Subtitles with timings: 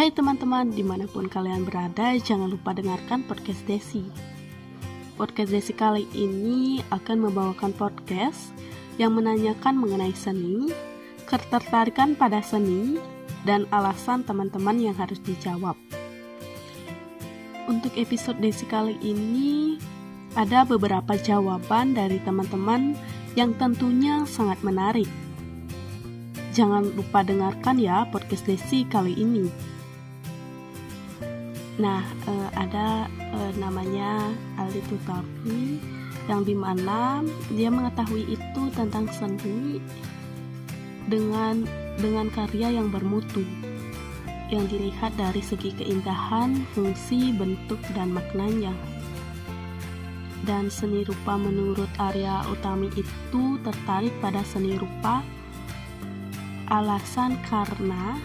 [0.00, 4.08] Hai teman-teman, di mana pun kalian berada, jangan lupa dengarkan podcast Desi.
[5.20, 8.56] Podcast Desi kali ini akan membawakan podcast
[8.96, 10.72] yang menanyakan mengenai seni,
[11.28, 12.96] ketertarikan pada seni,
[13.44, 15.76] dan alasan teman-teman yang harus dijawab.
[17.68, 19.76] Untuk episode Desi kali ini,
[20.32, 22.96] ada beberapa jawaban dari teman-teman
[23.36, 25.12] yang tentunya sangat menarik.
[26.56, 29.69] Jangan lupa dengarkan ya podcast Desi kali ini.
[31.80, 34.28] Nah, eh, ada eh, namanya
[34.60, 35.80] Aldi Tutarni
[36.28, 39.80] yang di mana dia mengetahui itu tentang seni
[41.08, 41.64] dengan
[41.96, 43.42] dengan karya yang bermutu
[44.52, 48.74] yang dilihat dari segi keindahan, fungsi, bentuk, dan maknanya.
[50.42, 55.22] Dan seni rupa menurut Arya Utami itu tertarik pada seni rupa
[56.66, 58.18] alasan karena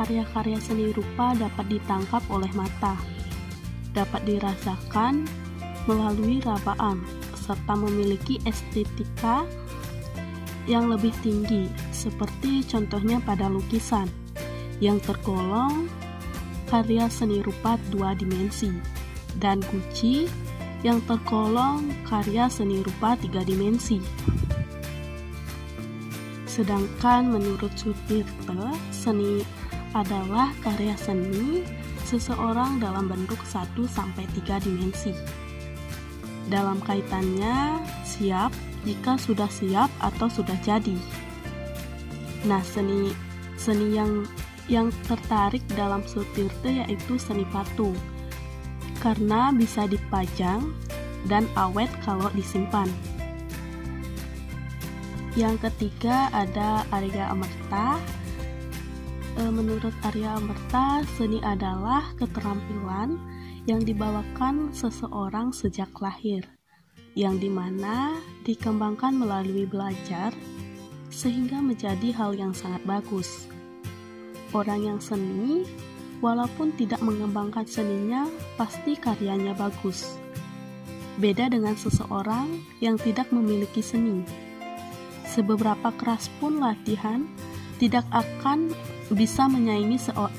[0.00, 2.96] karya-karya seni rupa dapat ditangkap oleh mata,
[3.92, 5.28] dapat dirasakan
[5.84, 7.04] melalui rabaan,
[7.36, 9.44] serta memiliki estetika
[10.64, 14.08] yang lebih tinggi, seperti contohnya pada lukisan
[14.80, 15.84] yang tergolong
[16.72, 18.72] karya seni rupa dua dimensi,
[19.36, 20.24] dan guci
[20.80, 24.00] yang tergolong karya seni rupa tiga dimensi.
[26.48, 29.44] Sedangkan menurut Sutirte, seni
[29.94, 31.66] adalah karya seni
[32.06, 35.14] seseorang dalam bentuk 1 sampai 3 dimensi.
[36.50, 38.50] Dalam kaitannya, siap
[38.82, 40.98] jika sudah siap atau sudah jadi.
[42.48, 43.12] Nah, seni
[43.60, 44.24] seni yang
[44.70, 47.98] yang tertarik dalam Sutirte yaitu seni patung
[49.02, 50.72] karena bisa dipajang
[51.28, 52.88] dan awet kalau disimpan.
[55.38, 58.00] Yang ketiga ada Arya Amerta.
[59.40, 63.16] E, menurut Arya Amerta, seni adalah keterampilan
[63.64, 66.44] yang dibawakan seseorang sejak lahir,
[67.16, 70.36] yang di mana dikembangkan melalui belajar
[71.08, 73.48] sehingga menjadi hal yang sangat bagus.
[74.52, 75.64] Orang yang seni,
[76.20, 78.28] walaupun tidak mengembangkan seninya,
[78.60, 80.20] pasti karyanya bagus.
[81.16, 84.20] Beda dengan seseorang yang tidak memiliki seni.
[85.24, 87.24] Seberapa keras pun latihan,
[87.80, 88.70] tidak akan
[89.10, 89.96] bisa menyaingi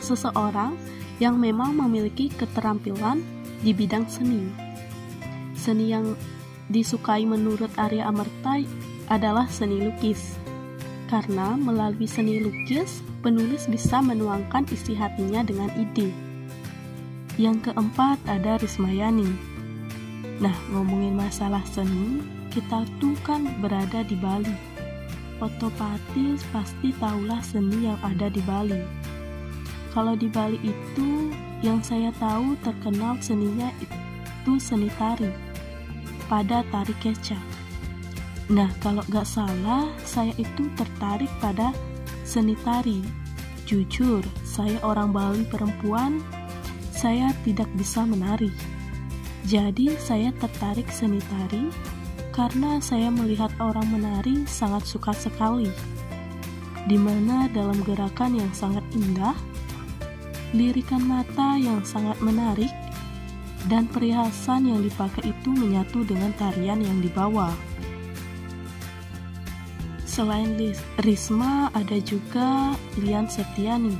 [0.00, 0.78] seseorang
[1.18, 3.20] yang memang memiliki keterampilan
[3.60, 4.48] di bidang seni.
[5.58, 6.14] Seni yang
[6.70, 8.62] disukai menurut Arya Amerta
[9.10, 10.38] adalah seni lukis.
[11.10, 16.08] Karena melalui seni lukis, penulis bisa menuangkan isi hatinya dengan ide.
[17.36, 19.28] Yang keempat ada Rismayani.
[20.40, 24.73] Nah, ngomongin masalah seni, kita tuh kan berada di Bali.
[25.42, 28.78] Otomatis pasti tahulah seni yang ada di Bali.
[29.90, 35.32] Kalau di Bali itu, yang saya tahu terkenal seninya itu seni tari
[36.30, 37.40] pada tari kecak.
[38.52, 41.72] Nah, kalau gak salah, saya itu tertarik pada
[42.22, 43.00] seni tari.
[43.64, 46.20] Jujur, saya orang Bali perempuan,
[46.92, 48.52] saya tidak bisa menari.
[49.48, 51.72] Jadi, saya tertarik seni tari
[52.34, 55.70] karena saya melihat orang menari sangat suka sekali.
[56.90, 59.38] Di mana dalam gerakan yang sangat indah,
[60.50, 62.74] lirikan mata yang sangat menarik,
[63.70, 67.54] dan perhiasan yang dipakai itu menyatu dengan tarian yang dibawa.
[70.04, 70.52] Selain
[71.00, 73.96] Risma, ada juga Lian Septiani.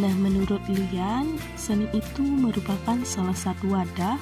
[0.00, 4.16] Nah, menurut Lian, seni itu merupakan salah satu wadah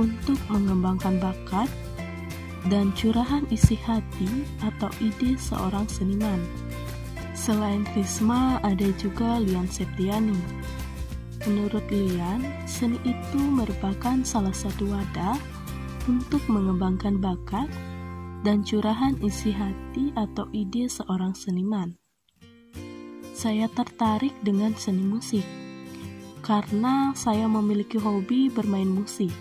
[0.00, 1.68] untuk mengembangkan bakat
[2.68, 6.40] dan curahan isi hati atau ide seorang seniman.
[7.34, 10.38] Selain Risma, ada juga Lian Septiani.
[11.44, 15.36] Menurut Lian, seni itu merupakan salah satu wadah
[16.08, 17.68] untuk mengembangkan bakat
[18.44, 21.96] dan curahan isi hati atau ide seorang seniman.
[23.34, 25.44] Saya tertarik dengan seni musik
[26.44, 29.32] karena saya memiliki hobi bermain musik,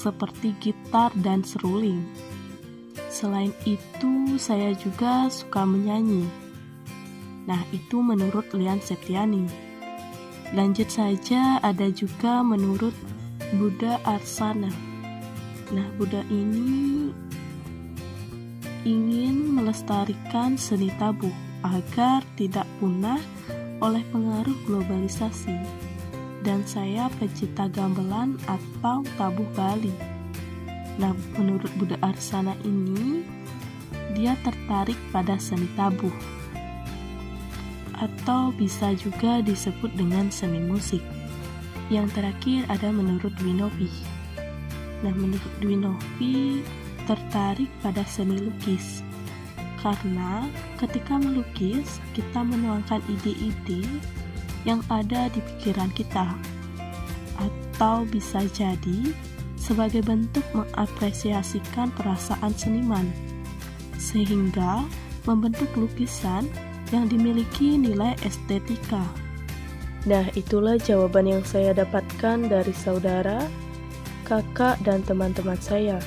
[0.00, 2.00] seperti gitar dan seruling.
[3.12, 6.24] Selain itu, saya juga suka menyanyi.
[7.44, 9.44] Nah, itu menurut Lian Septiani.
[10.56, 12.96] Lanjut saja, ada juga menurut
[13.60, 14.72] Buddha Arsana.
[15.68, 17.12] Nah, Buddha ini
[18.88, 23.20] ingin melestarikan seni tabuh agar tidak punah
[23.84, 25.89] oleh pengaruh globalisasi.
[26.40, 29.92] Dan saya pecinta gamelan atau tabuh Bali.
[30.96, 33.24] Nah, menurut Buddha Arsana ini,
[34.16, 36.12] dia tertarik pada seni tabuh.
[38.00, 41.04] atau bisa juga disebut dengan seni musik.
[41.92, 43.92] Yang terakhir ada menurut Winovi.
[45.04, 46.64] Nah, menurut Winovi
[47.04, 49.04] tertarik pada seni lukis
[49.80, 50.44] karena
[50.76, 53.80] ketika melukis kita menuangkan ide-ide
[54.68, 56.36] yang ada di pikiran kita
[57.40, 59.12] atau bisa jadi
[59.56, 63.08] sebagai bentuk mengapresiasikan perasaan seniman
[64.00, 64.84] sehingga
[65.28, 66.48] membentuk lukisan
[66.90, 69.04] yang dimiliki nilai estetika.
[70.08, 73.44] Nah, itulah jawaban yang saya dapatkan dari saudara,
[74.24, 76.00] kakak, dan teman-teman saya.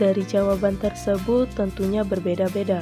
[0.00, 2.80] Dari jawaban tersebut tentunya berbeda-beda,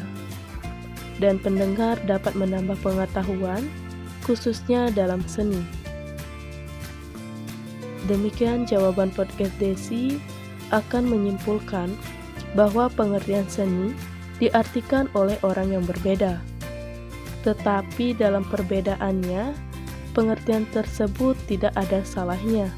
[1.18, 3.66] dan pendengar dapat menambah pengetahuan,
[4.24, 5.60] khususnya dalam seni.
[8.04, 10.20] Demikian jawaban podcast Desi
[10.72, 11.92] akan menyimpulkan
[12.52, 13.96] bahwa pengertian seni
[14.42, 16.40] diartikan oleh orang yang berbeda.
[17.44, 19.52] Tetapi dalam perbedaannya,
[20.16, 22.72] pengertian tersebut tidak ada salahnya.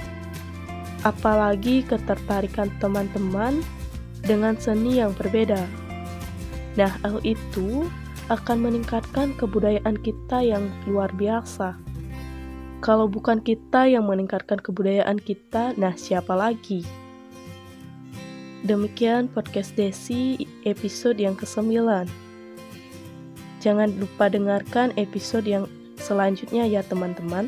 [1.06, 3.62] Apalagi ketertarikan teman-teman
[4.26, 5.62] dengan seni yang berbeda.
[6.74, 7.86] Nah, hal itu
[8.26, 11.78] akan meningkatkan kebudayaan kita yang luar biasa.
[12.82, 16.82] Kalau bukan kita yang meningkatkan kebudayaan kita, nah siapa lagi?
[18.66, 22.06] Demikian podcast Desi episode yang ke-9.
[23.62, 27.46] Jangan lupa dengarkan episode yang selanjutnya ya teman-teman.